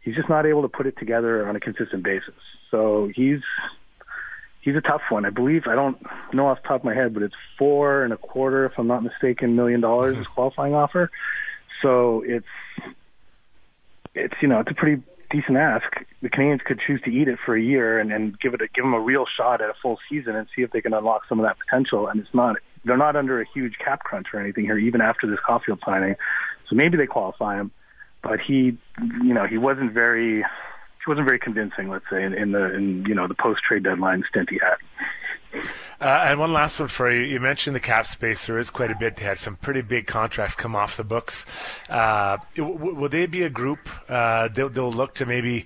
[0.00, 2.34] He's just not able to put it together on a consistent basis.
[2.70, 3.40] So he's
[4.60, 5.24] he's a tough one.
[5.24, 5.96] I believe I don't
[6.32, 8.86] know off the top of my head, but it's four and a quarter, if I'm
[8.86, 11.10] not mistaken, million dollars is qualifying offer.
[11.82, 12.46] So it's
[14.14, 15.84] it's you know it's a pretty decent ask.
[16.22, 18.68] The Canadiens could choose to eat it for a year and, and give it a,
[18.74, 21.22] give them a real shot at a full season and see if they can unlock
[21.28, 22.06] some of that potential.
[22.08, 25.26] And it's not they're not under a huge cap crunch or anything here, even after
[25.26, 26.16] this Caufield signing.
[26.68, 27.70] So maybe they qualify him,
[28.22, 28.78] but he
[29.22, 31.88] you know he wasn't very he wasn't very convincing.
[31.88, 34.76] Let's say in, in the in you know the post trade deadline stint he had.
[36.00, 37.22] Uh, and one last one for you.
[37.22, 38.46] You mentioned the cap space.
[38.46, 39.16] There is quite a bit.
[39.16, 41.46] They had some pretty big contracts come off the books.
[41.88, 43.88] Uh, w- will they be a group?
[44.08, 45.64] Uh, they'll, they'll, look to maybe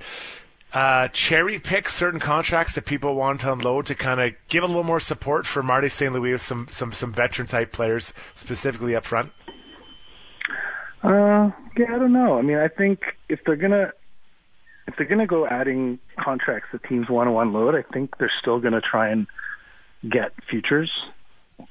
[0.73, 4.67] uh, cherry pick certain contracts that people want to unload to kind of give a
[4.67, 6.13] little more support for Marty St.
[6.13, 9.33] Louis with some, some, some veteran type players, specifically up front?
[11.03, 12.39] Uh, yeah, I don't know.
[12.39, 13.93] I mean, I think if they're gonna
[14.89, 18.59] if they're gonna go adding contracts that teams want to unload, I think they're still
[18.59, 19.27] gonna try and
[20.11, 20.91] get futures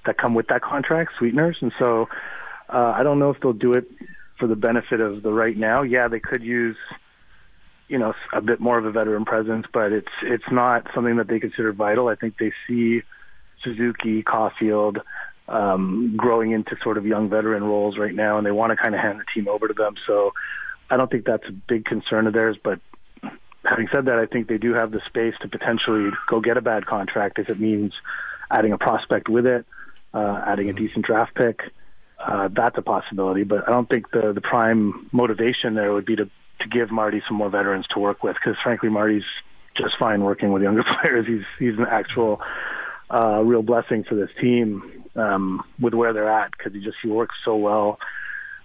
[0.05, 1.57] that come with that contract, sweeteners.
[1.61, 2.07] And so
[2.69, 3.85] uh, I don't know if they'll do it
[4.39, 5.81] for the benefit of the right now.
[5.81, 6.77] Yeah, they could use,
[7.87, 11.27] you know, a bit more of a veteran presence, but it's it's not something that
[11.27, 12.07] they consider vital.
[12.09, 13.01] I think they see
[13.63, 14.97] Suzuki, Caufield
[15.47, 18.93] um, growing into sort of young veteran roles right now, and they want to kind
[18.93, 19.95] of hand the team over to them.
[20.05, 20.33] So
[20.89, 22.79] I don't think that's a big concern of theirs, but
[23.63, 26.61] having said that, I think they do have the space to potentially go get a
[26.61, 27.93] bad contract if it means
[28.51, 29.65] adding a prospect with it,
[30.13, 31.59] uh, adding a decent draft pick.
[32.19, 36.15] Uh, that's a possibility, but I don't think the the prime motivation there would be
[36.15, 39.23] to to give Marty some more veterans to work with because frankly Marty's
[39.75, 41.25] just fine working with younger players.
[41.27, 42.41] He's he's an actual
[43.13, 47.09] uh, real blessing for this team um, with where they're at because he just he
[47.09, 47.99] works so well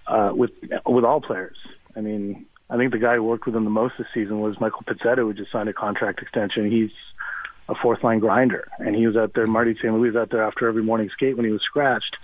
[0.07, 0.51] uh, with
[0.85, 1.57] with all players.
[1.95, 4.59] I mean, I think the guy who worked with him the most this season was
[4.59, 6.71] Michael Pezzetta, who just signed a contract extension.
[6.71, 6.91] He's
[7.69, 9.47] a fourth line grinder, and he was out there.
[9.47, 9.93] Marty St.
[9.93, 12.17] Louis was out there after every morning skate when he was scratched,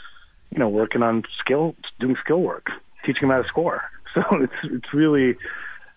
[0.51, 2.67] you know, working on skill, doing skill work,
[3.05, 3.83] teaching him how to score.
[4.15, 5.37] So it's it's really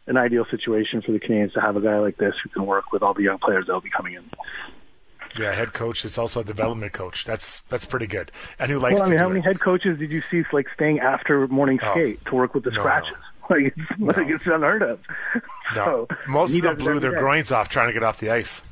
[0.06, 2.92] an ideal situation for the Canadiens to have a guy like this who can work
[2.92, 4.24] with all the young players that will be coming in.
[5.38, 7.24] Yeah, head coach is also a development coach.
[7.24, 8.30] That's that's pretty good.
[8.58, 9.00] And who likes?
[9.00, 9.30] Well, I mean, how it.
[9.30, 11.90] many head coaches did you see like staying after morning oh.
[11.92, 13.12] skate to work with the no, scratches?
[13.12, 13.16] No.
[13.50, 14.06] Like it's, no.
[14.06, 15.00] like it's unheard of.
[15.74, 18.62] No, so, most of them blew their groins off trying to get off the ice.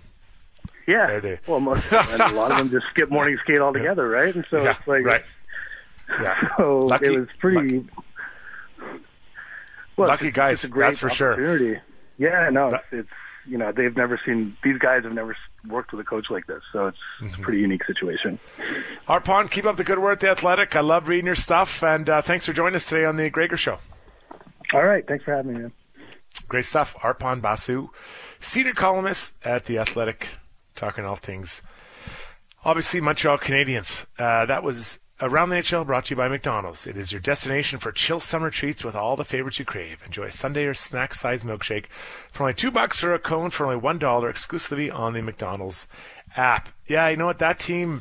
[0.87, 1.41] Yeah, they...
[1.47, 4.33] well, most and a lot of them just skip morning skate altogether, right?
[4.35, 5.25] And so yeah, it's like, right.
[6.23, 6.37] Yeah.
[6.57, 7.79] So lucky, it was pretty.
[7.79, 7.89] Lucky,
[10.01, 11.81] well, lucky guys, that's for sure.
[12.19, 13.09] Yeah, no, that, it's, it's
[13.47, 15.37] you know they've never seen these guys have never
[15.69, 17.27] worked with a coach like this, so it's, mm-hmm.
[17.27, 18.39] it's a pretty unique situation.
[19.09, 20.77] Arpon, keep up the good work, the Athletic.
[20.77, 23.57] I love reading your stuff, and uh, thanks for joining us today on the Gregor
[23.57, 23.79] Show.
[24.73, 25.07] All right.
[25.07, 25.73] Thanks for having me, man.
[26.49, 26.95] Great stuff.
[27.03, 27.89] Arpon Basu,
[28.39, 30.29] senior columnist at The Athletic,
[30.75, 31.63] talking all things.
[32.65, 34.07] Obviously, Montreal Canadiens.
[34.19, 36.87] Uh, that was Around the NHL brought to you by McDonald's.
[36.87, 40.03] It is your destination for chill summer treats with all the favorites you crave.
[40.07, 41.87] Enjoy a sundae or snack sized milkshake
[42.33, 45.87] for only two bucks or a cone for only one dollar exclusively on the McDonald's
[46.37, 46.71] app.
[46.87, 47.39] Yeah, you know what?
[47.39, 48.01] That team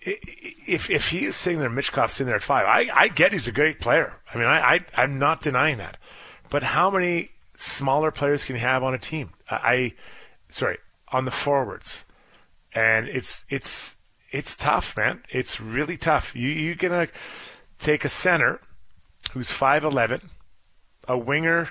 [0.00, 3.48] if if he is sitting there, Michkov's sitting there at five, I, I get he's
[3.48, 4.14] a great player.
[4.32, 5.96] I mean, I, I I'm not denying that,
[6.50, 9.30] but how many smaller players can you have on a team?
[9.50, 9.94] I, I
[10.48, 12.04] sorry on the forwards,
[12.74, 13.96] and it's it's
[14.30, 15.22] it's tough, man.
[15.30, 16.34] It's really tough.
[16.34, 17.08] You you're gonna
[17.78, 18.60] take a center
[19.32, 20.30] who's five eleven,
[21.06, 21.70] a winger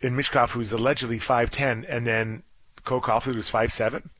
[0.00, 2.42] in Michkov who's allegedly five ten, and then
[2.84, 4.10] Cole who's five seven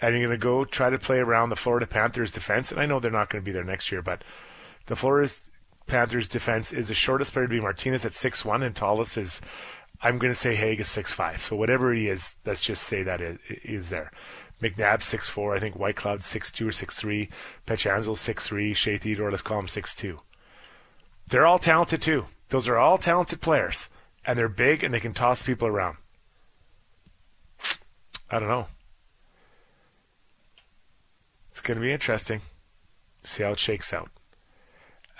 [0.00, 2.70] and you're to go try to play around the Florida Panthers defense.
[2.70, 4.22] And I know they're not to be there next year, but
[4.86, 5.32] the Florida
[5.86, 9.40] Panthers defense is the shortest player to be Martinez at six one, and tallest is
[10.02, 11.42] I'm going to say Hague is six five.
[11.42, 14.12] So whatever he is, let's just say that is, is there.
[14.62, 17.28] McNabb six four, I think Whitecloud six two or six three,
[17.66, 20.20] Pietrangelo six three, Shea Theodore, let's call him six two.
[21.28, 22.26] They're all talented too.
[22.48, 23.88] Those are all talented players,
[24.24, 25.96] and they're big and they can toss people around.
[28.30, 28.68] I don't know.
[31.50, 32.42] It's going to be interesting.
[33.22, 34.10] See how it shakes out.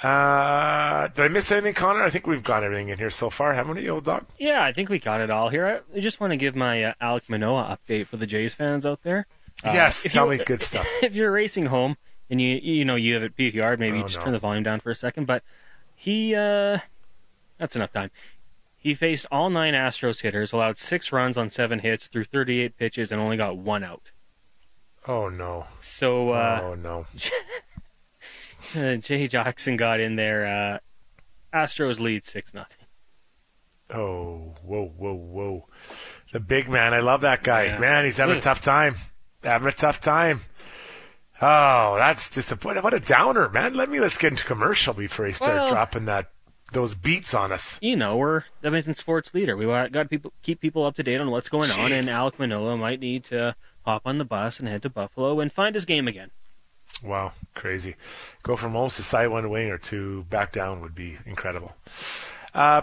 [0.03, 2.03] Uh, did I miss anything, Connor?
[2.03, 4.27] I think we've got everything in here so far, haven't we, old dog?
[4.39, 5.83] Yeah, I think we got it all here.
[5.95, 9.03] I just want to give my uh, Alek Manoah update for the Jays fans out
[9.03, 9.27] there.
[9.65, 10.87] Uh, yes, tell me good stuff.
[11.03, 11.97] If you're racing home
[12.29, 14.25] and you you know you have it PVR, maybe oh, just no.
[14.25, 15.27] turn the volume down for a second.
[15.27, 15.43] But
[15.95, 16.81] he, uh,
[17.57, 18.11] that's enough time.
[18.77, 23.11] He faced all nine Astros hitters, allowed six runs on seven hits through 38 pitches,
[23.11, 24.11] and only got one out.
[25.09, 25.67] Oh no.
[25.79, 27.07] So uh, Oh no.
[29.00, 30.81] Jay Jackson got in there.
[31.52, 32.87] Uh, Astros lead six nothing.
[33.90, 35.68] Oh, whoa, whoa, whoa.
[36.33, 36.92] The big man.
[36.92, 37.66] I love that guy.
[37.66, 37.79] Yeah.
[37.79, 38.96] Man, he's having a tough time.
[39.44, 40.42] Having a tough time.
[41.40, 42.83] Oh, that's disappointing.
[42.83, 43.74] what a downer, man.
[43.74, 46.31] Let me let's get into commercial before he start well, dropping that
[46.72, 47.79] those beats on us.
[47.81, 49.57] You know, we're the Edmonton sports leader.
[49.57, 51.85] We got to people keep people up to date on what's going Jeez.
[51.85, 55.38] on, and Alek Manoah might need to hop on the bus and head to Buffalo
[55.38, 56.31] and find his game again.
[57.03, 57.97] Wow, crazy.
[58.43, 61.77] Go from almost a side one winger to back down would be incredible.
[62.55, 62.83] Uh,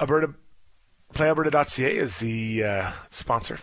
[0.00, 0.34] Alberta,
[1.12, 3.58] PlayAlberta.ca is the uh, sponsor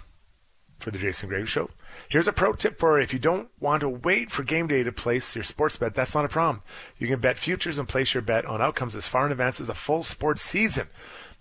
[0.79, 1.69] for the Jason Gregor Show.
[2.09, 4.91] Here's a pro tip for if you don't want to wait for game day to
[4.91, 6.61] place your sports bet, that's not a problem.
[6.97, 9.67] You can bet futures and place your bet on outcomes as far in advance as
[9.67, 10.87] the full sports season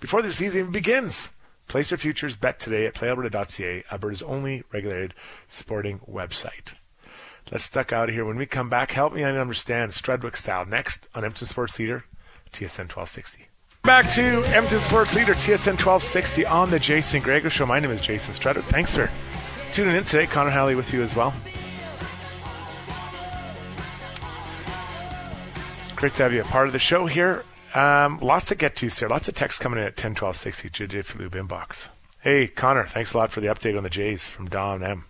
[0.00, 1.30] before the season even begins.
[1.68, 5.14] Place your futures bet today at playalberta.ca, Alberta's only regulated
[5.48, 6.74] sporting website.
[7.50, 8.24] Let's duck out of here.
[8.24, 12.04] When we come back, help me understand Strudwick style next on Edmonton Sports Leader,
[12.52, 13.48] TSN 1260.
[13.82, 17.66] Back to Edmonton Sports Leader, TSN 1260 on the Jason Gregor Show.
[17.66, 18.62] My name is Jason Strudwick.
[18.62, 19.10] Thanks, for
[19.72, 20.26] tuning in today.
[20.26, 21.34] Connor Halley with you as well.
[25.96, 27.44] Great to have you a part of the show here.
[27.74, 29.08] Um, lots to get to, sir.
[29.08, 31.88] Lots of text coming in at 10 12 60 JJ inbox.
[32.20, 35.06] Hey, Connor, thanks a lot for the update on the Jays from Don M.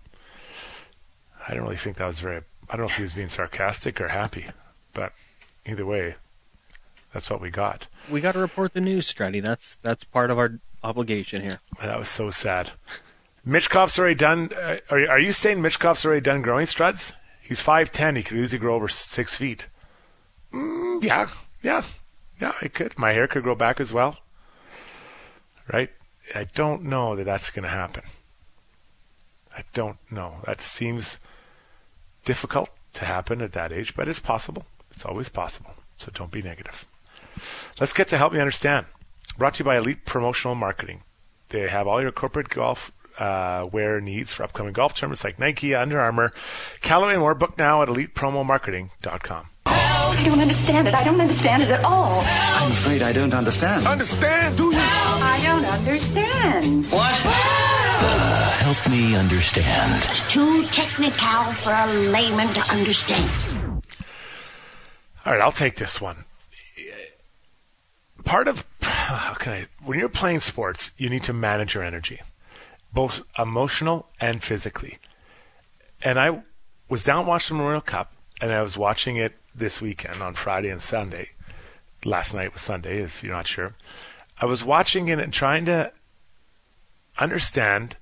[1.47, 2.41] I don't really think that was very.
[2.69, 4.47] I don't know if he was being sarcastic or happy,
[4.93, 5.13] but
[5.65, 6.15] either way,
[7.13, 7.87] that's what we got.
[8.11, 9.45] We got to report the news, Strutty.
[9.45, 11.59] That's that's part of our obligation here.
[11.81, 12.71] That was so sad.
[13.45, 14.51] Michkov's already done.
[14.53, 17.13] Uh, are, are you saying Michkov's already done growing struts?
[17.41, 18.15] He's five ten.
[18.15, 19.67] He could easily grow over six feet.
[20.51, 21.29] Mm, yeah,
[21.61, 21.83] yeah,
[22.39, 22.53] yeah.
[22.61, 22.97] I could.
[22.97, 24.17] My hair could grow back as well.
[25.71, 25.89] Right?
[26.33, 28.03] I don't know that that's going to happen.
[29.55, 30.41] I don't know.
[30.45, 31.17] That seems
[32.23, 34.65] difficult to happen at that age, but it's possible.
[34.91, 35.75] It's always possible.
[35.97, 36.85] So don't be negative.
[37.79, 38.85] Let's get to help me understand.
[39.37, 41.01] Brought to you by Elite Promotional Marketing.
[41.49, 45.73] They have all your corporate golf uh, wear needs for upcoming golf tournaments like Nike,
[45.73, 46.33] Under Armour,
[46.81, 47.35] Callaway, and more.
[47.35, 49.47] Book now at elitepromomarketing.com.
[50.17, 50.93] I don't understand it.
[50.93, 52.21] I don't understand it at all.
[52.25, 53.85] I'm afraid I don't understand.
[53.85, 54.77] Understand, do you?
[54.77, 56.85] I don't understand.
[56.87, 57.21] What?
[57.25, 60.03] Uh, help me understand.
[60.09, 63.29] It's too technical for a layman to understand.
[65.25, 66.25] All right, I'll take this one.
[68.23, 72.21] Part of how can I when you're playing sports, you need to manage your energy
[72.95, 74.97] both emotional and physically.
[76.01, 76.41] And I
[76.89, 80.69] was down watching the Memorial Cup, and I was watching it this weekend on Friday
[80.69, 81.29] and Sunday.
[82.03, 83.75] Last night was Sunday, if you're not sure.
[84.39, 85.91] I was watching it and trying to
[87.17, 87.97] understand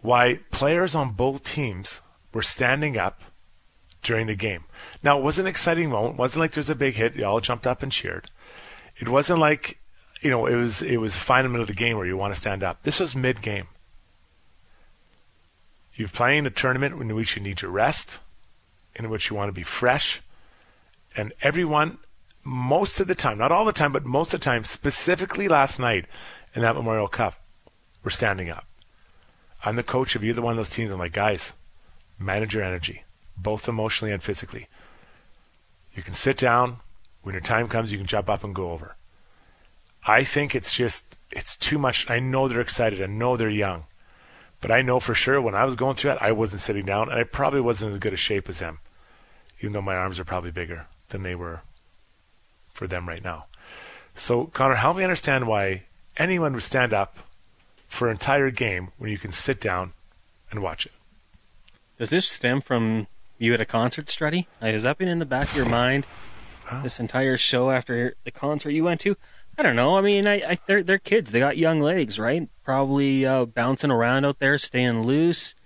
[0.00, 2.00] why players on both teams
[2.32, 3.22] were standing up
[4.02, 4.64] during the game.
[5.02, 6.14] Now, it was an exciting moment.
[6.14, 7.16] It wasn't like there's a big hit.
[7.16, 8.30] You all jumped up and cheered.
[8.98, 9.78] It wasn't like,
[10.20, 12.34] you know, it was it was the final minute of the game where you want
[12.34, 12.82] to stand up.
[12.82, 13.68] This was mid game.
[15.94, 18.20] You're playing a tournament in which you need your rest,
[18.94, 20.20] in which you want to be fresh,
[21.18, 21.98] and everyone,
[22.44, 25.80] most of the time, not all the time, but most of the time, specifically last
[25.80, 26.06] night
[26.54, 27.34] in that Memorial Cup,
[28.04, 28.64] were standing up.
[29.64, 30.92] I'm the coach of either one of those teams.
[30.92, 31.54] I'm like, guys,
[32.20, 33.02] manage your energy,
[33.36, 34.68] both emotionally and physically.
[35.92, 36.76] You can sit down.
[37.22, 38.94] When your time comes, you can jump up and go over.
[40.06, 42.08] I think it's just, it's too much.
[42.08, 43.02] I know they're excited.
[43.02, 43.86] I know they're young.
[44.60, 47.10] But I know for sure when I was going through that, I wasn't sitting down,
[47.10, 48.78] and I probably wasn't in as good a shape as them,
[49.58, 51.62] even though my arms are probably bigger than they were
[52.72, 53.46] for them right now.
[54.14, 55.84] So, Connor, help me understand why
[56.16, 57.18] anyone would stand up
[57.86, 59.92] for an entire game when you can sit down
[60.50, 60.92] and watch it.
[61.98, 63.06] Does this stem from
[63.38, 64.46] you at a concert, Strutty?
[64.60, 66.06] Has that been in the back of your mind
[66.70, 69.16] well, this entire show after the concert you went to?
[69.56, 69.96] I don't know.
[69.96, 71.32] I mean, I, I they're they're kids.
[71.32, 72.48] They got young legs, right?
[72.64, 75.56] Probably uh, bouncing around out there, staying loose.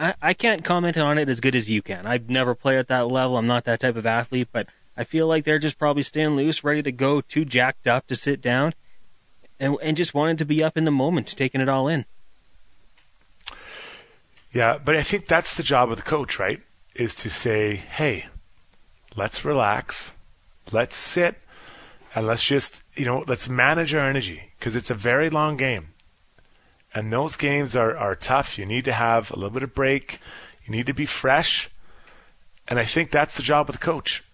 [0.00, 2.06] I I can't comment on it as good as you can.
[2.06, 3.36] I've never played at that level.
[3.36, 6.64] I'm not that type of athlete, but I feel like they're just probably staying loose,
[6.64, 8.74] ready to go, too jacked up to sit down,
[9.60, 12.06] and and just wanted to be up in the moment, taking it all in.
[14.52, 16.60] Yeah, but I think that's the job of the coach, right?
[16.96, 18.26] Is to say, hey,
[19.14, 20.10] let's relax,
[20.72, 21.36] let's sit
[22.14, 25.88] and let's just you know let's manage our energy because it's a very long game
[26.94, 28.58] and those games are, are tough.
[28.58, 30.20] You need to have a little bit of break.
[30.64, 31.70] You need to be fresh.
[32.68, 34.24] And i think that's the job of the coach.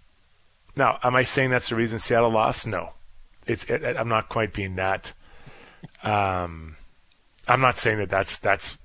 [0.74, 2.66] Now am i saying that's the reason seattle lost?
[2.66, 2.90] No.
[3.46, 5.12] It's it, i'm not quite being that.
[6.02, 6.76] Um,
[7.48, 8.76] i'm not saying that that's that's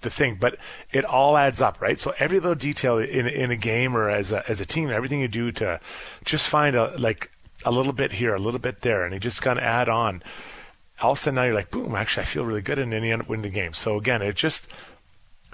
[0.00, 0.56] the thing but
[0.92, 2.00] it all adds up right?
[2.00, 5.20] So every little detail in in a game or as a as a team everything
[5.20, 5.80] you do to
[6.24, 7.30] just find a like
[7.64, 10.22] a little bit here, a little bit there, and he just kind of add on.
[11.00, 13.04] All of a sudden, now you're like, boom, actually, I feel really good, and then
[13.04, 13.72] you end up winning the game.
[13.72, 14.66] So again, it just,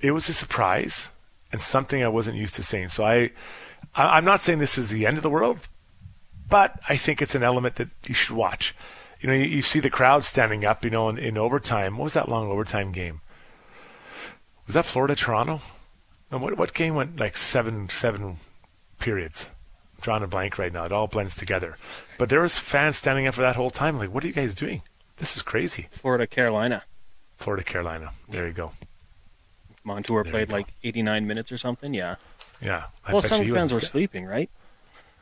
[0.03, 1.11] it was a surprise
[1.53, 2.89] and something I wasn't used to seeing.
[2.89, 3.31] So I,
[3.95, 5.61] I I'm not saying this is the end of the world,
[6.49, 8.75] but I think it's an element that you should watch.
[9.21, 11.97] You know, you, you see the crowd standing up, you know, in, in overtime.
[11.97, 13.21] What was that long overtime game?
[14.67, 15.61] Was that Florida Toronto?
[16.31, 18.39] And what what game went like seven seven
[18.99, 19.49] periods?
[20.01, 20.85] Drawing a blank right now.
[20.85, 21.79] It all blends together.
[22.19, 23.97] But there was fans standing up for that whole time.
[23.97, 24.83] Like, what are you guys doing?
[25.17, 25.89] This is crazy.
[25.91, 26.85] Florida Carolina.
[27.37, 28.13] Florida Carolina.
[28.29, 28.73] There you go.
[29.85, 31.95] Montour there played like 89 minutes or something.
[31.95, 32.17] Yeah.
[32.61, 32.87] Yeah.
[33.05, 34.51] I well, some fans were sta- sleeping, right?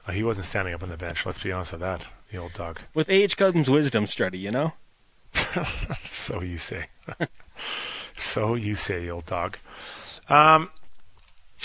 [0.07, 1.27] Uh, he wasn't standing up on the bench.
[1.27, 2.07] Let's be honest with that.
[2.31, 2.81] The old dog.
[2.95, 4.39] With age comes wisdom, Strutty.
[4.39, 4.73] You know.
[6.05, 6.87] so you say.
[8.17, 9.59] so you say, old dog.
[10.29, 10.71] Um,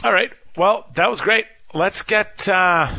[0.04, 0.32] all right.
[0.56, 1.46] Well, that was great.
[1.74, 2.94] Let's get uh,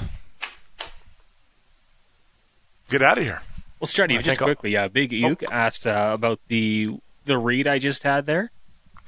[2.89, 3.41] get out of here.
[3.81, 5.53] Well, Strutty, just quickly, yeah, Big Uke oh.
[5.53, 8.51] asked uh, about the the read I just had there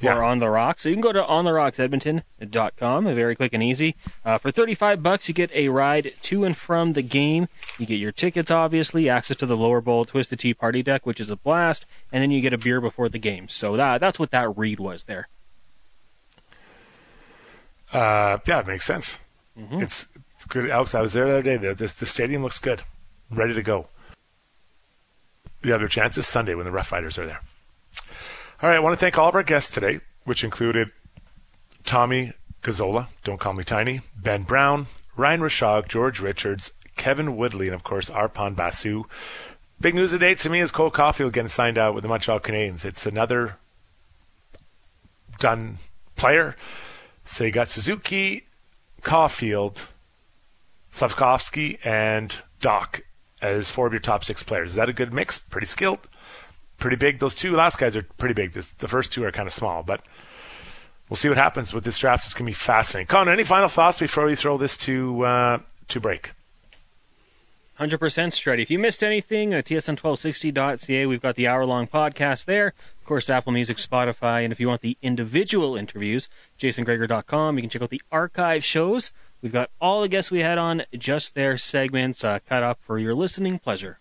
[0.01, 0.19] for yeah.
[0.19, 0.83] On the Rocks.
[0.83, 3.97] So you can go to ontherocksedmonton.com, very quick and easy.
[4.25, 7.49] Uh, for 35 bucks, you get a ride to and from the game.
[7.79, 11.21] You get your tickets, obviously, access to the lower bowl Twisted Tea party deck, which
[11.21, 13.49] is a blast, and then you get a beer before the game.
[13.49, 15.29] So that that's what that read was there.
[17.93, 19.19] Uh, yeah, it makes sense.
[19.59, 19.83] Mm-hmm.
[19.83, 20.07] It's,
[20.37, 20.71] it's, good.
[20.71, 21.57] Alex, I was there the other day.
[21.57, 22.83] The, the, the, stadium looks good,
[23.31, 23.87] ready to go.
[25.63, 27.41] The other chance is Sunday when the Rough Riders are there.
[28.63, 30.91] All right, I want to thank all of our guests today, which included
[31.85, 32.33] Tommy
[32.63, 34.87] Gazzola, Don't Call Me Tiny, Ben Brown,
[35.17, 39.05] Ryan Rishaug, George Richards, Kevin Woodley, and of course Arpon Basu.
[39.81, 42.09] Big news of the day to me is Cole Caufield getting signed out with the
[42.09, 42.85] Montreal Canadiens.
[42.85, 43.57] It's another
[45.39, 45.79] done
[46.17, 46.55] player.
[47.25, 48.47] So you got Suzuki,
[49.03, 49.87] Caufield,
[50.93, 53.01] Slafkovsky, and Dach
[53.43, 54.71] as four of your top six players.
[54.71, 55.39] Is that a good mix?
[55.39, 56.09] Pretty skilled,
[56.79, 57.19] pretty big.
[57.19, 58.53] Those two last guys are pretty big.
[58.53, 60.05] The first two are kind of small, but
[61.09, 62.25] we'll see what happens with this draft.
[62.25, 63.07] It's going to be fascinating.
[63.07, 66.33] Connor, any final thoughts before we throw this to uh, to break?
[67.81, 68.61] 100% Strutty.
[68.61, 73.31] If you missed anything, at tsn1260.ca, we've got the hour long podcast there Of course,
[73.31, 76.29] Apple Music, Spotify, and if you want the individual interviews,
[76.59, 77.57] jasongregor.com.
[77.57, 79.13] You can check out the archive shows.
[79.41, 82.99] We've got all the guests we had on just their segments uh, cut up for
[82.99, 83.99] your listening pleasure.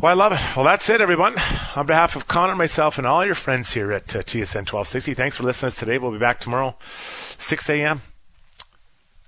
[0.00, 0.40] Well, I love it.
[0.56, 1.36] Well, that's it, everyone.
[1.76, 5.36] On behalf of Connor, myself, and all your friends here at uh, TSN 1260, thanks
[5.36, 5.98] for listening to us today.
[5.98, 6.76] We'll be back tomorrow,
[7.36, 8.00] 6 a.m.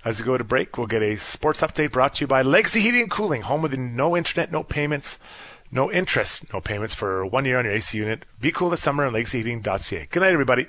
[0.04, 2.80] As we go to break, we'll get a sports update brought to you by Legacy
[2.80, 5.18] Heating and Cooling, home with no internet, no payments
[5.74, 8.24] no interest, no payments for one year on your AC unit.
[8.40, 10.06] Be cool this summer on legacyheating.ca.
[10.10, 10.68] Good night, everybody.